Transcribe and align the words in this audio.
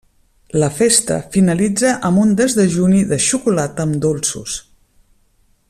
La 0.61 0.69
festa 0.77 1.17
finalitza 1.35 1.91
amb 2.09 2.21
un 2.21 2.33
desdejuni 2.41 3.03
de 3.13 3.21
xocolata 3.27 3.87
amb 3.87 4.03
dolços. 4.07 4.57